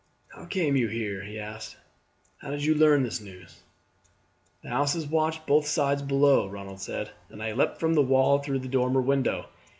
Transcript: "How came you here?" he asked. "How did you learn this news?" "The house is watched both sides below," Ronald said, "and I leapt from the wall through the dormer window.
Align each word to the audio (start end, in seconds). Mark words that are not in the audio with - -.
"How 0.29 0.45
came 0.45 0.75
you 0.75 0.87
here?" 0.87 1.21
he 1.23 1.37
asked. 1.37 1.77
"How 2.39 2.49
did 2.49 2.65
you 2.65 2.73
learn 2.73 3.03
this 3.03 3.21
news?" 3.21 3.61
"The 4.63 4.69
house 4.69 4.95
is 4.95 5.05
watched 5.05 5.45
both 5.45 5.67
sides 5.67 6.01
below," 6.01 6.47
Ronald 6.47 6.81
said, 6.81 7.11
"and 7.29 7.43
I 7.43 7.53
leapt 7.53 7.79
from 7.79 7.93
the 7.93 8.01
wall 8.01 8.39
through 8.39 8.61
the 8.65 8.67
dormer 8.67 9.01
window. 9.03 9.49